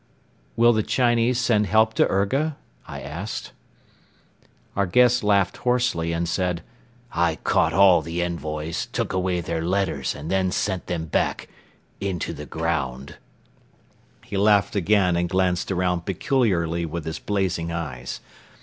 [0.55, 2.57] "Will the Chinese send help to Urga?"
[2.87, 3.51] I asked.
[4.75, 6.63] Our guest laughed hoarsely and said:
[7.11, 11.49] "I caught all the envoys, took away their letters and then sent them back...
[11.99, 13.17] into the ground."
[14.25, 18.21] He laughed again and glanced around peculiarly with his blazing eyes.